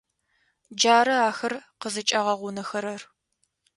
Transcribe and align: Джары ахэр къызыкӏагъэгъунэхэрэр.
Джары 0.79 1.15
ахэр 1.29 1.53
къызыкӏагъэгъунэхэрэр. 1.79 3.01